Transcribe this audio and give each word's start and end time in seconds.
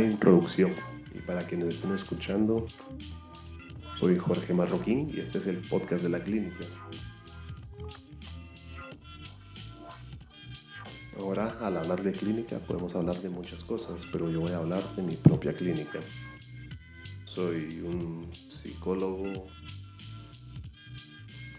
introducción, 0.00 0.72
y 1.14 1.20
para 1.20 1.46
quienes 1.46 1.76
estén 1.76 1.94
escuchando, 1.94 2.66
soy 3.96 4.16
Jorge 4.16 4.52
Marroquín 4.52 5.10
y 5.12 5.20
este 5.20 5.38
es 5.38 5.46
el 5.46 5.58
podcast 5.58 6.02
de 6.02 6.10
la 6.10 6.22
clínica. 6.22 6.66
Ahora, 11.18 11.56
al 11.60 11.78
hablar 11.78 12.02
de 12.02 12.12
clínica, 12.12 12.58
podemos 12.58 12.94
hablar 12.94 13.16
de 13.22 13.30
muchas 13.30 13.64
cosas, 13.64 14.06
pero 14.12 14.30
yo 14.30 14.40
voy 14.40 14.52
a 14.52 14.58
hablar 14.58 14.82
de 14.96 15.02
mi 15.02 15.16
propia 15.16 15.54
clínica. 15.54 16.00
Soy 17.24 17.80
un 17.80 18.30
psicólogo 18.32 19.46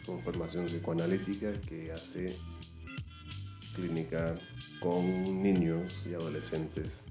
con 0.05 0.21
formación 0.21 0.67
psicoanalítica 0.67 1.59
que 1.61 1.91
hace 1.91 2.37
clínica 3.75 4.35
con 4.79 5.41
niños 5.41 6.05
y 6.07 6.13
adolescentes 6.13 7.03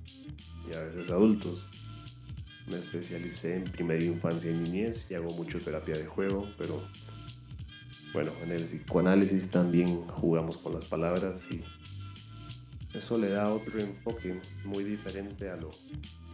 y 0.71 0.75
a 0.75 0.83
veces 0.83 1.11
adultos. 1.11 1.67
Me 2.67 2.79
especialicé 2.79 3.57
en 3.57 3.65
primera 3.65 4.05
infancia 4.05 4.51
y 4.51 4.55
niñez 4.55 5.11
y 5.11 5.15
hago 5.15 5.31
mucho 5.31 5.61
terapia 5.61 5.97
de 5.97 6.07
juego, 6.07 6.49
pero 6.59 6.83
bueno, 8.13 8.33
en 8.43 8.51
el 8.51 8.65
psicoanálisis 8.65 9.51
también 9.51 10.07
jugamos 10.09 10.57
con 10.57 10.75
las 10.75 10.85
palabras 10.87 11.47
y 11.51 11.63
eso 12.95 13.19
le 13.19 13.29
da 13.31 13.53
otro 13.53 13.79
enfoque 13.79 14.41
muy 14.65 14.83
diferente 14.85 15.51
a 15.51 15.57
lo 15.57 15.71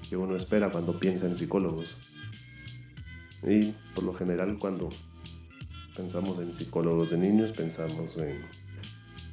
que 0.08 0.16
uno 0.16 0.36
espera 0.36 0.70
cuando 0.70 0.98
piensa 0.98 1.27
en 1.27 1.36
psicólogos. 1.36 1.97
Y 3.42 3.72
por 3.94 4.05
lo 4.05 4.14
general 4.14 4.58
cuando 4.58 4.88
pensamos 5.97 6.38
en 6.38 6.55
psicólogos 6.55 7.10
de 7.10 7.19
niños 7.19 7.53
pensamos 7.53 8.16
en 8.19 8.42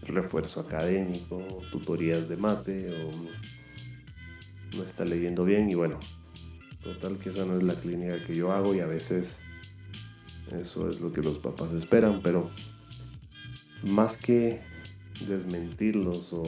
refuerzo 0.01 0.61
académico, 0.61 1.61
tutorías 1.71 2.27
de 2.27 2.35
mate 2.35 2.89
o 3.03 3.11
no 4.75 4.83
está 4.83 5.05
leyendo 5.05 5.45
bien 5.45 5.69
y 5.69 5.75
bueno, 5.75 5.99
total 6.83 7.17
que 7.17 7.29
esa 7.29 7.45
no 7.45 7.57
es 7.57 7.63
la 7.63 7.75
clínica 7.75 8.23
que 8.25 8.35
yo 8.35 8.51
hago 8.51 8.73
y 8.75 8.79
a 8.79 8.85
veces 8.85 9.41
eso 10.51 10.89
es 10.89 10.99
lo 10.99 11.11
que 11.11 11.21
los 11.21 11.39
papás 11.39 11.73
esperan, 11.73 12.21
pero 12.23 12.49
más 13.83 14.17
que 14.17 14.61
desmentirlos 15.27 16.33
o 16.33 16.43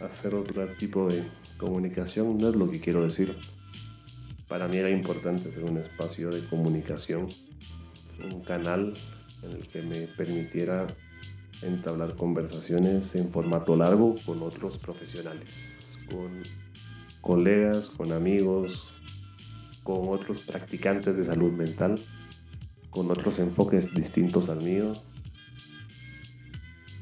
hacer 0.00 0.34
otro 0.34 0.66
tipo 0.74 1.08
de 1.08 1.24
comunicación, 1.58 2.38
no 2.38 2.48
es 2.48 2.56
lo 2.56 2.70
que 2.70 2.80
quiero 2.80 3.02
decir. 3.02 3.36
Para 4.48 4.68
mí 4.68 4.76
era 4.76 4.90
importante 4.90 5.48
hacer 5.48 5.64
un 5.64 5.78
espacio 5.78 6.30
de 6.30 6.46
comunicación, 6.48 7.28
un 8.22 8.42
canal 8.42 8.94
en 9.42 9.52
el 9.52 9.68
que 9.68 9.82
me 9.82 10.08
permitiera 10.08 10.88
entablar 11.62 12.16
conversaciones 12.16 13.14
en 13.14 13.30
formato 13.30 13.76
largo 13.76 14.16
con 14.26 14.42
otros 14.42 14.78
profesionales, 14.78 15.98
con 16.10 16.42
colegas, 17.20 17.90
con 17.90 18.12
amigos, 18.12 18.92
con 19.82 20.08
otros 20.08 20.40
practicantes 20.40 21.16
de 21.16 21.24
salud 21.24 21.52
mental, 21.52 22.00
con 22.90 23.10
otros 23.10 23.38
enfoques 23.38 23.94
distintos 23.94 24.48
al 24.48 24.62
mío, 24.62 24.92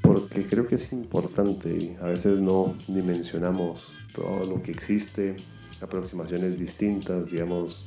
porque 0.03 0.47
creo 0.47 0.66
que 0.66 0.76
es 0.76 0.93
importante 0.93 1.70
y 1.70 1.97
a 2.00 2.06
veces 2.06 2.41
no 2.41 2.76
dimensionamos 2.88 3.97
todo 4.15 4.44
lo 4.44 4.62
que 4.62 4.72
existe, 4.72 5.37
aproximaciones 5.81 6.59
distintas, 6.59 7.31
digamos, 7.31 7.87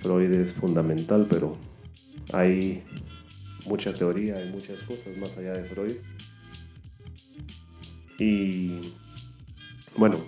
Freud 0.00 0.32
es 0.32 0.52
fundamental, 0.52 1.26
pero 1.28 1.56
hay 2.32 2.84
mucha 3.68 3.92
teoría, 3.92 4.36
hay 4.36 4.50
muchas 4.50 4.82
cosas 4.82 5.16
más 5.16 5.36
allá 5.36 5.52
de 5.52 5.64
Freud. 5.64 5.96
Y 8.18 8.94
bueno, 9.96 10.24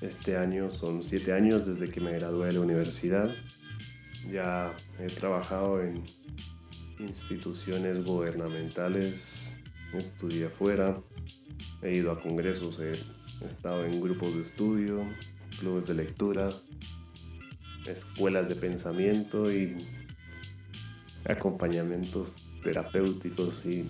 este 0.00 0.36
año 0.36 0.70
son 0.70 1.02
siete 1.02 1.32
años 1.32 1.66
desde 1.66 1.90
que 1.90 2.00
me 2.00 2.12
gradué 2.12 2.46
de 2.46 2.52
la 2.54 2.60
universidad. 2.60 3.30
Ya 4.32 4.74
he 4.98 5.06
trabajado 5.06 5.82
en 5.82 6.04
instituciones 6.98 8.02
gubernamentales, 8.04 9.60
estudié 9.92 10.46
afuera, 10.46 10.98
he 11.82 11.96
ido 11.96 12.10
a 12.12 12.20
congresos, 12.20 12.80
he 12.80 12.92
estado 13.46 13.84
en 13.84 14.00
grupos 14.00 14.34
de 14.34 14.40
estudio, 14.40 15.04
clubes 15.58 15.88
de 15.88 15.94
lectura, 15.94 16.48
escuelas 17.86 18.48
de 18.48 18.56
pensamiento 18.56 19.52
y 19.52 19.76
acompañamientos 21.26 22.36
terapéuticos 22.62 23.64
y 23.66 23.88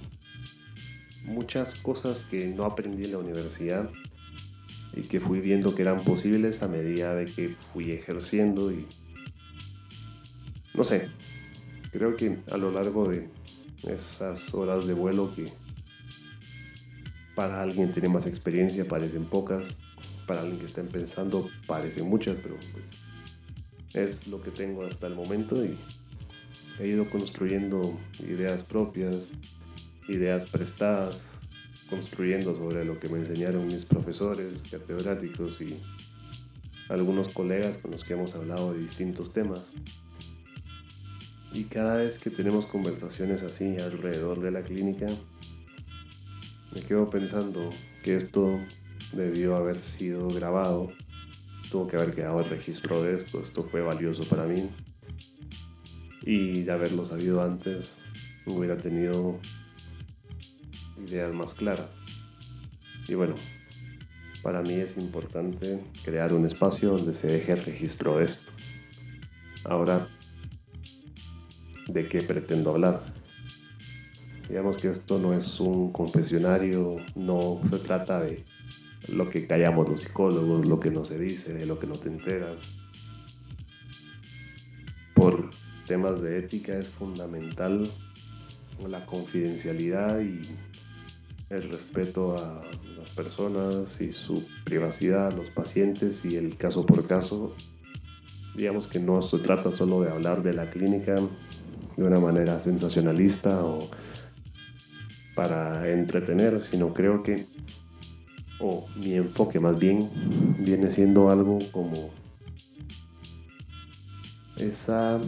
muchas 1.25 1.75
cosas 1.75 2.25
que 2.25 2.47
no 2.49 2.65
aprendí 2.65 3.05
en 3.05 3.13
la 3.13 3.19
universidad 3.19 3.91
y 4.93 5.03
que 5.03 5.21
fui 5.21 5.41
viendo 5.41 5.75
que 5.75 5.83
eran 5.83 6.05
posibles 6.05 6.63
a 6.63 6.69
medida 6.69 7.15
de 7.15 7.27
que 7.27 7.57
fui 7.73 7.91
ejerciendo 7.91 8.71
y 8.71 8.87
no 10.75 10.85
sé, 10.85 11.09
creo 11.93 12.17
que 12.17 12.39
a 12.51 12.57
lo 12.57 12.71
largo 12.71 13.09
de 13.09 13.29
esas 13.87 14.55
horas 14.55 14.87
de 14.87 14.95
vuelo 14.95 15.35
que 15.35 15.53
para 17.35 17.63
alguien 17.63 17.91
tiene 17.93 18.09
más 18.09 18.27
experiencia 18.27 18.87
parecen 18.87 19.25
pocas, 19.25 19.69
para 20.27 20.41
alguien 20.41 20.59
que 20.59 20.67
está 20.67 20.81
empezando 20.81 21.49
parecen 21.67 22.09
muchas, 22.09 22.39
pero 22.39 22.57
pues 22.73 22.91
es 23.95 24.27
lo 24.27 24.41
que 24.43 24.51
tengo 24.51 24.85
hasta 24.85 25.07
el 25.07 25.15
momento 25.15 25.65
y 25.65 25.79
he 26.79 26.89
ido 26.89 27.09
construyendo 27.09 27.99
ideas 28.19 28.63
propias, 28.63 29.31
ideas 30.09 30.47
prestadas, 30.47 31.39
construyendo 31.89 32.57
sobre 32.57 32.85
lo 32.85 32.99
que 32.99 33.09
me 33.09 33.19
enseñaron 33.19 33.67
mis 33.67 33.85
profesores, 33.85 34.65
catedráticos 34.71 35.61
y 35.61 35.81
algunos 36.89 37.29
colegas 37.29 37.79
con 37.79 37.93
los 37.93 38.05
que 38.05 38.15
hemos 38.15 38.35
hablado 38.35 38.73
de 38.73 38.81
distintos 38.81 39.33
temas. 39.33 39.71
Y 41.53 41.65
cada 41.65 41.97
vez 41.97 42.19
que 42.19 42.31
tenemos 42.31 42.67
conversaciones 42.67 43.43
así 43.45 43.77
alrededor 43.79 44.41
de 44.41 44.51
la 44.51 44.63
clínica, 44.63 45.07
me 46.75 46.81
quedo 46.83 47.09
pensando 47.09 47.71
que 48.03 48.17
esto 48.17 48.59
debió 49.13 49.55
haber 49.55 49.79
sido 49.79 50.27
grabado, 50.29 50.91
tuvo 51.71 51.87
que 51.87 51.97
haber 51.97 52.13
quedado 52.13 52.41
el 52.41 52.47
registro 52.47 53.03
de 53.03 53.15
esto, 53.15 53.41
esto 53.41 53.63
fue 53.63 53.81
valioso 53.83 54.25
para 54.25 54.47
mí 54.47 54.69
y 56.27 56.63
de 56.63 56.73
haberlo 56.73 57.05
sabido 57.05 57.43
antes 57.43 57.99
hubiera 58.47 58.79
tenido 58.79 59.39
ideas 61.07 61.35
más 61.35 61.55
claras. 61.55 61.99
Y 63.07 63.15
bueno, 63.15 63.35
para 64.43 64.63
mí 64.63 64.75
es 64.75 64.97
importante 64.97 65.81
crear 66.03 66.33
un 66.33 66.47
espacio 66.47 66.91
donde 66.91 67.13
se 67.13 67.29
deje 67.29 67.53
el 67.53 67.65
registro 67.65 68.19
de 68.19 68.25
esto. 68.25 68.53
Ahora, 69.65 70.09
¿de 71.89 72.09
qué 72.09 72.23
pretendo 72.23 72.71
hablar? 72.71 73.03
Digamos 74.49 74.77
que 74.77 74.89
esto 74.89 75.19
no 75.19 75.35
es 75.35 75.61
un 75.61 75.93
confesionario, 75.93 76.97
no 77.15 77.61
se 77.69 77.79
trata 77.79 78.21
de 78.21 78.45
lo 79.09 79.29
que 79.29 79.47
callamos 79.47 79.89
los 79.89 80.03
psicólogos, 80.03 80.67
lo 80.67 80.81
que 80.81 80.91
no 80.91 81.05
se 81.05 81.19
dice, 81.19 81.53
de 81.53 81.67
lo 81.67 81.79
que 81.79 81.87
no 81.87 81.95
te 81.95 82.09
enteras. 82.09 82.84
Temas 85.87 86.23
de 86.23 86.39
ética 86.39 86.77
es 86.77 86.89
fundamental 86.89 87.91
la 88.89 89.07
confidencialidad 89.07 90.21
y 90.21 90.43
el 91.51 91.63
respeto 91.71 92.37
a 92.37 92.63
las 92.99 93.11
personas 93.11 94.01
y 94.01 94.13
su 94.13 94.45
privacidad, 94.65 95.33
los 95.33 95.51
pacientes 95.51 96.25
y 96.25 96.37
el 96.37 96.57
caso 96.57 96.85
por 96.85 97.07
caso. 97.07 97.55
Digamos 98.57 98.87
que 98.87 98.99
no 98.99 99.23
se 99.23 99.39
trata 99.39 99.71
solo 99.71 100.03
de 100.03 100.11
hablar 100.11 100.43
de 100.43 100.55
la 100.55 100.71
clínica 100.71 101.17
de 101.97 102.05
una 102.05 102.19
manera 102.19 102.59
sensacionalista 102.61 103.65
o 103.65 103.89
para 105.35 105.91
entretener, 105.91 106.61
sino 106.61 106.95
creo 106.95 107.23
que, 107.23 107.47
o 108.61 108.87
mi 108.97 109.15
enfoque 109.15 109.61
más 109.61 109.79
bien, 109.79 110.09
viene 110.61 110.91
siendo 110.91 111.31
algo 111.31 111.59
como 111.73 112.11
esa 114.57 115.21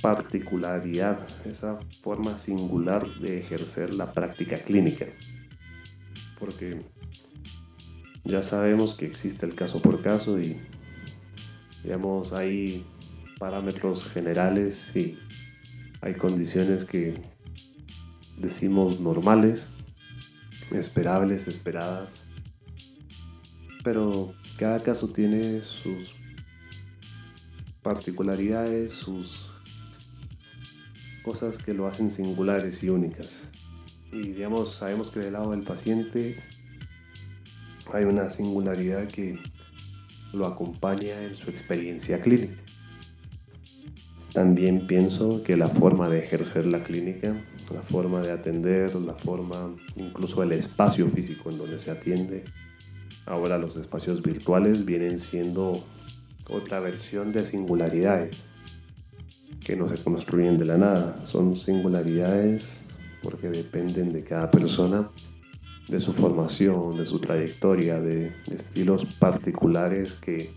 particularidad, 0.00 1.26
esa 1.46 1.78
forma 2.02 2.38
singular 2.38 3.06
de 3.20 3.38
ejercer 3.40 3.94
la 3.94 4.12
práctica 4.12 4.56
clínica. 4.56 5.06
Porque 6.38 6.82
ya 8.24 8.42
sabemos 8.42 8.94
que 8.94 9.06
existe 9.06 9.46
el 9.46 9.54
caso 9.54 9.80
por 9.80 10.00
caso 10.00 10.38
y, 10.40 10.60
digamos, 11.82 12.32
hay 12.32 12.84
parámetros 13.38 14.04
generales 14.04 14.90
y 14.94 15.18
hay 16.00 16.14
condiciones 16.14 16.84
que 16.84 17.22
decimos 18.36 19.00
normales, 19.00 19.72
esperables, 20.72 21.48
esperadas, 21.48 22.24
pero 23.82 24.34
cada 24.58 24.80
caso 24.80 25.08
tiene 25.08 25.62
sus 25.62 26.16
particularidades, 27.82 28.92
sus 28.92 29.55
cosas 31.26 31.58
que 31.58 31.74
lo 31.74 31.88
hacen 31.88 32.12
singulares 32.12 32.84
y 32.84 32.88
únicas. 32.88 33.50
Y 34.12 34.28
digamos, 34.28 34.76
sabemos 34.76 35.10
que 35.10 35.18
del 35.18 35.32
lado 35.32 35.50
del 35.50 35.64
paciente 35.64 36.36
hay 37.92 38.04
una 38.04 38.30
singularidad 38.30 39.08
que 39.08 39.36
lo 40.32 40.46
acompaña 40.46 41.20
en 41.24 41.34
su 41.34 41.50
experiencia 41.50 42.20
clínica. 42.20 42.62
También 44.32 44.86
pienso 44.86 45.42
que 45.42 45.56
la 45.56 45.66
forma 45.66 46.08
de 46.08 46.20
ejercer 46.20 46.72
la 46.72 46.84
clínica, 46.84 47.34
la 47.74 47.82
forma 47.82 48.20
de 48.20 48.30
atender, 48.30 48.94
la 48.94 49.16
forma, 49.16 49.74
incluso 49.96 50.44
el 50.44 50.52
espacio 50.52 51.08
físico 51.10 51.50
en 51.50 51.58
donde 51.58 51.80
se 51.80 51.90
atiende, 51.90 52.44
ahora 53.24 53.58
los 53.58 53.74
espacios 53.74 54.22
virtuales 54.22 54.84
vienen 54.84 55.18
siendo 55.18 55.84
otra 56.48 56.78
versión 56.78 57.32
de 57.32 57.44
singularidades 57.44 58.46
que 59.60 59.76
no 59.76 59.88
se 59.88 60.02
construyen 60.02 60.58
de 60.58 60.64
la 60.64 60.78
nada. 60.78 61.26
Son 61.26 61.56
singularidades 61.56 62.86
porque 63.22 63.48
dependen 63.48 64.12
de 64.12 64.22
cada 64.22 64.50
persona, 64.50 65.10
de 65.88 66.00
su 66.00 66.12
formación, 66.12 66.96
de 66.96 67.06
su 67.06 67.18
trayectoria, 67.18 68.00
de 68.00 68.32
estilos 68.50 69.04
particulares 69.04 70.14
que 70.14 70.52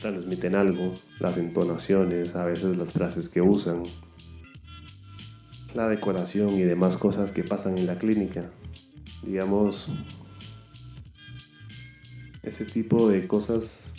transmiten 0.00 0.54
algo, 0.54 0.94
las 1.20 1.36
entonaciones, 1.36 2.34
a 2.34 2.44
veces 2.44 2.76
las 2.76 2.92
frases 2.92 3.28
que 3.28 3.40
usan, 3.40 3.82
la 5.74 5.88
decoración 5.88 6.50
y 6.50 6.62
demás 6.62 6.96
cosas 6.96 7.32
que 7.32 7.42
pasan 7.42 7.78
en 7.78 7.86
la 7.86 7.96
clínica. 7.98 8.50
Digamos, 9.22 9.88
ese 12.42 12.64
tipo 12.64 13.08
de 13.08 13.26
cosas 13.26 13.94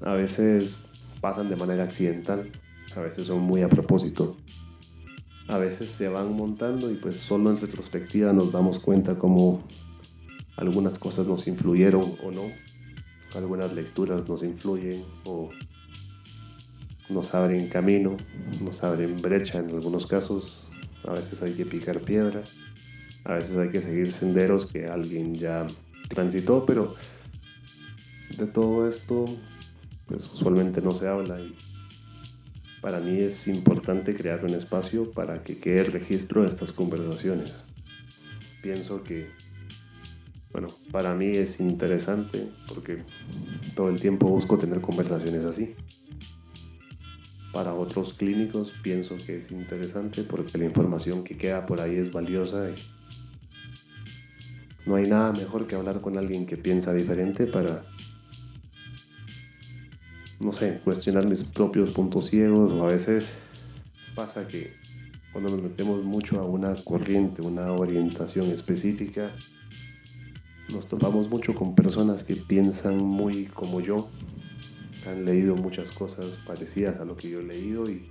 a 0.00 0.14
veces 0.14 0.86
pasan 1.20 1.48
de 1.48 1.56
manera 1.56 1.84
accidental, 1.84 2.50
a 2.96 3.00
veces 3.00 3.26
son 3.26 3.40
muy 3.40 3.62
a 3.62 3.68
propósito, 3.68 4.36
a 5.48 5.58
veces 5.58 5.90
se 5.90 6.08
van 6.08 6.34
montando 6.34 6.90
y 6.90 6.94
pues 6.94 7.18
solo 7.18 7.50
en 7.50 7.60
retrospectiva 7.60 8.32
nos 8.32 8.52
damos 8.52 8.78
cuenta 8.78 9.18
cómo 9.18 9.62
algunas 10.56 10.98
cosas 10.98 11.26
nos 11.26 11.46
influyeron 11.46 12.16
o 12.22 12.30
no 12.30 12.50
algunas 13.36 13.72
lecturas 13.72 14.28
nos 14.28 14.42
influyen 14.42 15.04
o 15.24 15.50
nos 17.08 17.34
abren 17.34 17.68
camino, 17.68 18.16
nos 18.62 18.82
abren 18.84 19.16
brecha 19.20 19.58
en 19.58 19.70
algunos 19.70 20.06
casos. 20.06 20.68
A 21.06 21.12
veces 21.12 21.42
hay 21.42 21.52
que 21.52 21.66
picar 21.66 22.00
piedra, 22.00 22.42
a 23.24 23.34
veces 23.34 23.56
hay 23.56 23.70
que 23.70 23.82
seguir 23.82 24.10
senderos 24.12 24.66
que 24.66 24.86
alguien 24.86 25.34
ya 25.34 25.66
transitó, 26.08 26.64
pero 26.64 26.94
de 28.36 28.46
todo 28.46 28.88
esto 28.88 29.24
pues 30.06 30.32
usualmente 30.32 30.80
no 30.80 30.92
se 30.92 31.08
habla 31.08 31.40
y 31.40 31.54
para 32.82 33.00
mí 33.00 33.16
es 33.18 33.48
importante 33.48 34.12
crear 34.12 34.44
un 34.44 34.50
espacio 34.50 35.10
para 35.12 35.42
que 35.42 35.56
quede 35.56 35.80
el 35.80 35.86
registro 35.86 36.42
de 36.42 36.48
estas 36.48 36.72
conversaciones. 36.72 37.64
Pienso 38.60 39.02
que 39.02 39.30
bueno, 40.52 40.68
para 40.90 41.14
mí 41.14 41.28
es 41.28 41.60
interesante 41.60 42.46
porque 42.68 43.04
todo 43.74 43.88
el 43.88 43.98
tiempo 43.98 44.28
busco 44.28 44.58
tener 44.58 44.82
conversaciones 44.82 45.46
así. 45.46 45.74
Para 47.52 47.72
otros 47.72 48.12
clínicos 48.12 48.74
pienso 48.82 49.16
que 49.16 49.38
es 49.38 49.50
interesante 49.50 50.24
porque 50.24 50.58
la 50.58 50.66
información 50.66 51.24
que 51.24 51.38
queda 51.38 51.64
por 51.64 51.80
ahí 51.80 51.96
es 51.96 52.12
valiosa 52.12 52.68
y 52.68 52.74
no 54.84 54.96
hay 54.96 55.08
nada 55.08 55.32
mejor 55.32 55.66
que 55.66 55.74
hablar 55.74 56.00
con 56.02 56.18
alguien 56.18 56.44
que 56.44 56.58
piensa 56.58 56.92
diferente 56.92 57.46
para, 57.46 57.84
no 60.42 60.52
sé, 60.52 60.80
cuestionar 60.84 61.26
mis 61.26 61.44
propios 61.44 61.90
puntos 61.90 62.26
ciegos 62.26 62.72
o 62.72 62.84
a 62.84 62.88
veces 62.88 63.38
pasa 64.14 64.46
que 64.48 64.74
cuando 65.32 65.50
nos 65.50 65.62
metemos 65.62 66.04
mucho 66.04 66.40
a 66.40 66.44
una 66.44 66.74
corriente, 66.74 67.42
una 67.42 67.72
orientación 67.72 68.50
específica, 68.50 69.30
nos 70.70 70.86
topamos 70.86 71.30
mucho 71.30 71.54
con 71.54 71.74
personas 71.74 72.24
que 72.24 72.36
piensan 72.36 72.98
muy 72.98 73.46
como 73.46 73.80
yo, 73.80 74.08
han 75.06 75.24
leído 75.24 75.56
muchas 75.56 75.90
cosas 75.90 76.38
parecidas 76.38 77.00
a 77.00 77.04
lo 77.04 77.16
que 77.16 77.30
yo 77.30 77.40
he 77.40 77.44
leído 77.44 77.88
y 77.88 78.08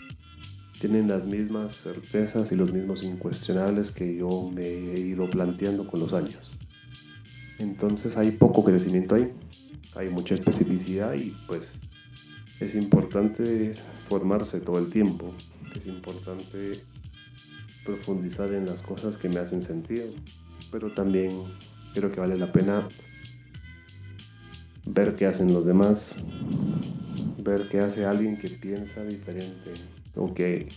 tienen 0.80 1.08
las 1.08 1.26
mismas 1.26 1.76
certezas 1.76 2.52
y 2.52 2.56
los 2.56 2.74
mismos 2.74 3.04
incuestionables 3.04 3.92
que 3.92 4.16
yo 4.16 4.50
me 4.54 4.66
he 4.66 5.00
ido 5.00 5.30
planteando 5.30 5.86
con 5.88 6.00
los 6.00 6.14
años. 6.14 6.54
Entonces 7.60 8.18
hay 8.18 8.32
poco 8.32 8.64
crecimiento 8.64 9.16
ahí, 9.16 9.32
hay 9.96 10.10
mucha 10.10 10.34
especificidad 10.34 11.14
y 11.14 11.36
pues 11.46 11.74
es 12.62 12.76
importante 12.76 13.74
formarse 14.04 14.62
todo 14.62 14.78
el 14.78 14.90
tiempo, 14.90 15.34
es 15.76 15.88
importante 15.88 16.74
profundizar 17.84 18.54
en 18.54 18.68
las 18.68 18.84
cosas 18.84 19.18
que 19.18 19.28
me 19.28 19.40
hacen 19.40 19.64
sentido, 19.64 20.06
pero 20.72 20.94
también 20.94 21.32
creo 21.96 22.12
que 22.12 22.20
vale 22.20 22.38
la 22.38 22.52
pena 22.52 22.88
ver 24.86 25.16
qué 25.16 25.26
hacen 25.26 25.54
los 25.54 25.66
demás, 25.66 26.24
ver 27.40 27.68
qué 27.68 27.80
hace 27.80 28.06
alguien 28.06 28.38
que 28.38 28.50
piensa 28.50 29.04
diferente 29.04 29.74
o 30.16 30.32
que 30.32 30.68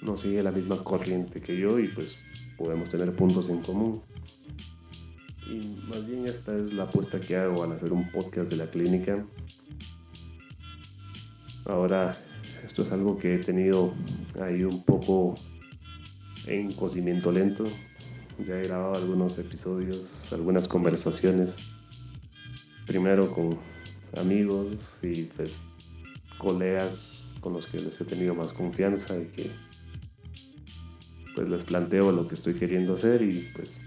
no 0.00 0.16
sigue 0.16 0.42
la 0.42 0.50
misma 0.50 0.82
corriente 0.82 1.42
que 1.42 1.58
yo 1.58 1.78
y 1.78 1.88
pues 1.88 2.18
podemos 2.56 2.90
tener 2.90 3.14
puntos 3.14 3.50
en 3.50 3.60
común. 3.60 4.00
Y 5.46 5.78
más 5.88 6.06
bien 6.06 6.26
esta 6.26 6.56
es 6.56 6.72
la 6.72 6.84
apuesta 6.84 7.20
que 7.20 7.36
hago 7.36 7.62
al 7.64 7.72
hacer 7.72 7.92
un 7.92 8.10
podcast 8.10 8.50
de 8.50 8.56
la 8.56 8.70
clínica. 8.70 9.26
Ahora, 11.68 12.16
esto 12.64 12.82
es 12.82 12.92
algo 12.92 13.18
que 13.18 13.34
he 13.34 13.38
tenido 13.38 13.92
ahí 14.40 14.64
un 14.64 14.82
poco 14.84 15.34
en 16.46 16.72
cocimiento 16.72 17.30
lento, 17.30 17.64
ya 18.46 18.58
he 18.58 18.62
grabado 18.62 18.94
algunos 18.94 19.36
episodios, 19.36 20.32
algunas 20.32 20.66
conversaciones, 20.66 21.56
primero 22.86 23.30
con 23.30 23.58
amigos 24.16 24.98
y 25.02 25.24
pues 25.24 25.60
colegas 26.38 27.34
con 27.42 27.52
los 27.52 27.66
que 27.66 27.80
les 27.80 28.00
he 28.00 28.06
tenido 28.06 28.34
más 28.34 28.54
confianza 28.54 29.18
y 29.18 29.26
que 29.26 29.50
pues 31.34 31.50
les 31.50 31.64
planteo 31.64 32.12
lo 32.12 32.26
que 32.26 32.34
estoy 32.34 32.54
queriendo 32.54 32.94
hacer 32.94 33.20
y 33.20 33.50
pues 33.54 33.78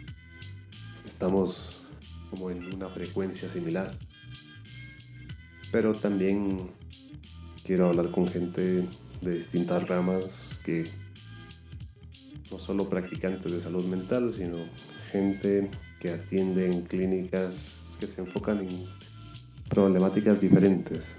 estamos 1.04 1.82
como 2.30 2.52
en 2.52 2.76
una 2.76 2.90
frecuencia 2.90 3.50
similar. 3.50 3.98
Pero 5.72 5.96
también 5.96 6.80
quiero 7.64 7.88
hablar 7.88 8.12
con 8.12 8.28
gente 8.28 8.88
de 9.22 9.32
distintas 9.32 9.88
ramas 9.88 10.60
que 10.66 10.86
no 12.52 12.60
solo 12.60 12.90
practicantes 12.90 13.52
de 13.52 13.62
salud 13.62 13.86
mental, 13.86 14.32
sino 14.32 14.58
gente 15.12 15.70
que 16.00 16.10
atiende 16.12 16.66
en 16.66 16.82
clínicas 16.84 17.98
que 18.00 18.08
se 18.08 18.22
enfocan 18.22 18.60
en 18.60 18.86
problemáticas 19.70 20.40
diferentes. 20.40 21.18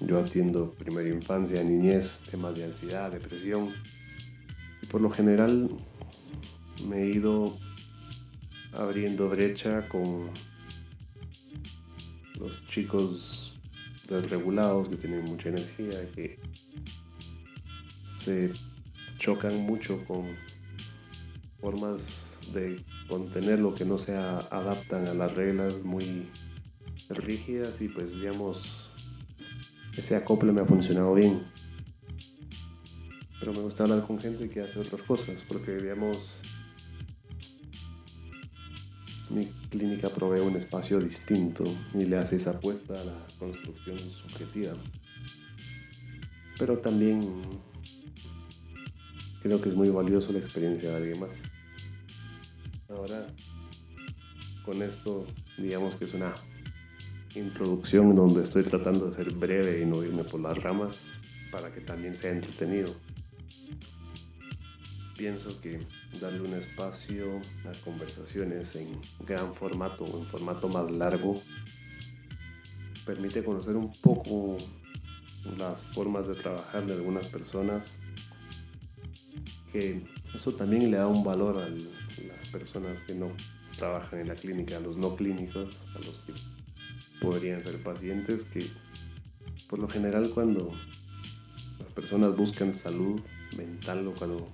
Yo 0.00 0.18
atiendo 0.18 0.72
primera 0.72 1.08
infancia, 1.08 1.62
niñez, 1.62 2.24
temas 2.30 2.56
de 2.56 2.64
ansiedad, 2.64 3.10
depresión. 3.10 3.70
Por 4.90 5.00
lo 5.00 5.08
general 5.08 5.70
me 6.86 7.02
he 7.02 7.10
ido 7.10 7.56
abriendo 8.72 9.28
brecha 9.30 9.88
con 9.88 10.30
los 12.34 12.66
chicos 12.66 13.53
desregulados 14.08 14.88
que 14.88 14.96
tienen 14.96 15.24
mucha 15.24 15.48
energía, 15.48 16.10
que 16.14 16.38
se 18.16 18.52
chocan 19.18 19.60
mucho 19.60 20.04
con 20.06 20.26
formas 21.60 22.40
de 22.52 22.84
contener 23.08 23.60
lo 23.60 23.74
que 23.74 23.84
no 23.84 23.98
se 23.98 24.14
adaptan 24.16 25.08
a 25.08 25.14
las 25.14 25.34
reglas 25.34 25.82
muy 25.82 26.30
rígidas 27.08 27.80
y 27.80 27.88
pues 27.88 28.12
digamos 28.14 28.92
ese 29.96 30.16
acople 30.16 30.52
me 30.52 30.60
ha 30.60 30.66
funcionado 30.66 31.14
bien. 31.14 31.44
Pero 33.38 33.52
me 33.52 33.60
gusta 33.60 33.84
hablar 33.84 34.06
con 34.06 34.18
gente 34.18 34.48
que 34.48 34.60
hace 34.60 34.78
otras 34.78 35.02
cosas 35.02 35.44
porque 35.46 35.76
digamos 35.76 36.40
mi 39.30 39.50
clínica 39.76 40.08
provee 40.08 40.40
un 40.40 40.56
espacio 40.56 40.98
distinto 41.00 41.64
y 41.94 42.04
le 42.04 42.16
hace 42.16 42.36
esa 42.36 42.50
apuesta 42.50 43.00
a 43.00 43.04
la 43.04 43.26
construcción 43.38 43.98
subjetiva 43.98 44.74
pero 46.58 46.78
también 46.78 47.20
creo 49.42 49.60
que 49.60 49.68
es 49.68 49.74
muy 49.74 49.90
valioso 49.90 50.32
la 50.32 50.38
experiencia 50.38 50.90
de 50.90 50.96
alguien 50.96 51.20
más 51.20 51.42
Ahora, 52.88 53.26
con 54.64 54.82
esto, 54.82 55.26
digamos 55.58 55.96
que 55.96 56.04
es 56.04 56.14
una 56.14 56.34
introducción 57.34 58.14
donde 58.14 58.42
estoy 58.42 58.62
tratando 58.62 59.06
de 59.06 59.12
ser 59.12 59.30
breve 59.32 59.80
y 59.80 59.84
no 59.86 60.04
irme 60.04 60.22
por 60.22 60.40
las 60.40 60.62
ramas 60.62 61.14
para 61.50 61.72
que 61.72 61.80
también 61.80 62.14
sea 62.14 62.30
entretenido. 62.30 62.94
Pienso 65.16 65.60
que 65.60 65.86
darle 66.20 66.40
un 66.40 66.54
espacio 66.54 67.40
a 67.64 67.84
conversaciones 67.84 68.74
en 68.76 69.00
gran 69.20 69.54
formato 69.54 70.04
o 70.04 70.20
en 70.20 70.26
formato 70.26 70.68
más 70.68 70.90
largo 70.90 71.40
permite 73.04 73.44
conocer 73.44 73.76
un 73.76 73.92
poco 73.92 74.56
las 75.58 75.82
formas 75.82 76.26
de 76.26 76.34
trabajar 76.34 76.86
de 76.86 76.94
algunas 76.94 77.28
personas 77.28 77.96
que 79.72 80.02
eso 80.34 80.52
también 80.54 80.90
le 80.90 80.96
da 80.96 81.06
un 81.06 81.22
valor 81.22 81.58
a 81.58 81.68
las 81.68 82.48
personas 82.50 83.00
que 83.00 83.14
no 83.14 83.32
trabajan 83.76 84.20
en 84.20 84.28
la 84.28 84.36
clínica, 84.36 84.76
a 84.76 84.80
los 84.80 84.96
no 84.96 85.16
clínicos, 85.16 85.82
a 85.94 85.98
los 85.98 86.22
que 86.22 86.32
podrían 87.20 87.62
ser 87.62 87.82
pacientes, 87.82 88.44
que 88.44 88.70
por 89.68 89.78
lo 89.78 89.88
general 89.88 90.30
cuando 90.30 90.72
las 91.78 91.90
personas 91.90 92.36
buscan 92.36 92.74
salud 92.74 93.20
mental 93.56 94.06
o 94.06 94.14
cuando 94.14 94.48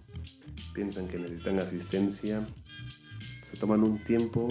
piensan 0.74 1.08
que 1.08 1.18
necesitan 1.18 1.58
asistencia, 1.58 2.46
se 3.42 3.56
toman 3.56 3.82
un 3.82 4.02
tiempo 4.04 4.48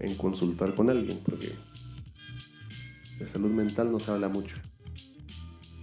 en 0.00 0.14
consultar 0.16 0.74
con 0.74 0.90
alguien, 0.90 1.20
porque 1.24 1.54
de 3.18 3.26
salud 3.26 3.50
mental 3.50 3.90
no 3.90 4.00
se 4.00 4.10
habla 4.10 4.28
mucho. 4.28 4.56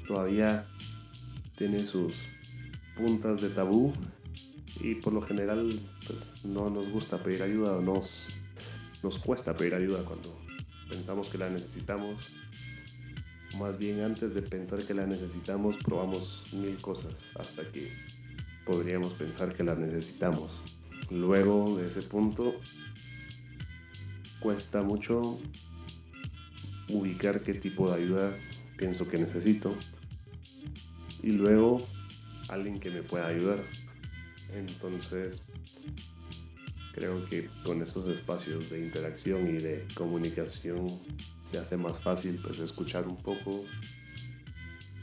Todavía 0.07 0.67
tiene 1.57 1.79
sus 1.85 2.13
puntas 2.97 3.41
de 3.41 3.49
tabú 3.49 3.93
y 4.79 4.95
por 4.95 5.13
lo 5.13 5.21
general 5.21 5.69
pues 6.07 6.45
no 6.45 6.69
nos 6.69 6.89
gusta 6.89 7.21
pedir 7.23 7.43
ayuda 7.43 7.73
o 7.73 7.81
nos, 7.81 8.29
nos 9.03 9.17
cuesta 9.17 9.55
pedir 9.55 9.75
ayuda 9.75 10.03
cuando 10.03 10.37
pensamos 10.89 11.29
que 11.29 11.37
la 11.37 11.49
necesitamos. 11.49 12.31
Más 13.57 13.77
bien 13.77 14.01
antes 14.01 14.33
de 14.33 14.41
pensar 14.41 14.83
que 14.83 14.93
la 14.93 15.05
necesitamos 15.05 15.77
probamos 15.77 16.45
mil 16.51 16.77
cosas 16.77 17.31
hasta 17.35 17.69
que 17.71 17.91
podríamos 18.65 19.13
pensar 19.13 19.53
que 19.53 19.63
la 19.63 19.75
necesitamos. 19.75 20.61
Luego 21.09 21.77
de 21.77 21.87
ese 21.87 22.01
punto 22.01 22.55
cuesta 24.39 24.81
mucho 24.81 25.39
ubicar 26.89 27.41
qué 27.41 27.53
tipo 27.53 27.89
de 27.89 28.03
ayuda 28.03 28.37
pienso 28.77 29.07
que 29.07 29.17
necesito 29.17 29.75
y 31.23 31.31
luego 31.31 31.77
alguien 32.49 32.79
que 32.79 32.89
me 32.89 33.01
pueda 33.01 33.27
ayudar. 33.27 33.63
Entonces, 34.53 35.47
creo 36.93 37.25
que 37.25 37.49
con 37.63 37.81
esos 37.81 38.07
espacios 38.07 38.69
de 38.69 38.79
interacción 38.79 39.47
y 39.47 39.59
de 39.59 39.87
comunicación 39.95 40.87
se 41.43 41.57
hace 41.57 41.77
más 41.77 41.99
fácil 41.99 42.39
pues 42.43 42.59
escuchar 42.59 43.07
un 43.07 43.17
poco 43.17 43.65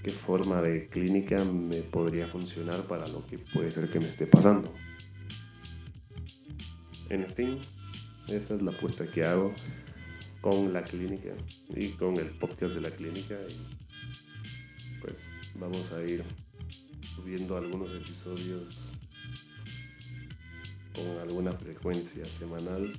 qué 0.02 0.10
forma 0.10 0.60
de 0.60 0.88
clínica 0.88 1.44
me 1.44 1.82
podría 1.82 2.26
funcionar 2.26 2.86
para 2.86 3.06
lo 3.08 3.26
que 3.26 3.38
puede 3.38 3.70
ser 3.70 3.88
que 3.90 4.00
me 4.00 4.08
esté 4.08 4.26
pasando. 4.26 4.72
En 7.08 7.32
fin, 7.34 7.60
esa 8.28 8.54
es 8.54 8.62
la 8.62 8.72
apuesta 8.72 9.06
que 9.06 9.24
hago 9.24 9.54
con 10.40 10.72
la 10.72 10.82
clínica 10.82 11.34
y 11.68 11.90
con 11.90 12.16
el 12.16 12.30
podcast 12.30 12.74
de 12.74 12.80
la 12.80 12.90
clínica 12.90 13.36
pues 15.00 15.28
vamos 15.54 15.92
a 15.92 16.02
ir 16.02 16.24
subiendo 17.14 17.56
algunos 17.56 17.92
episodios 17.92 18.92
con 20.94 21.18
alguna 21.18 21.52
frecuencia 21.52 22.24
semanal 22.24 22.92